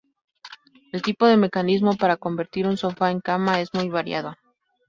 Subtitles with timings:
[0.91, 4.33] El tipo de mecanismos para convertir un sofá en cama es muy variado.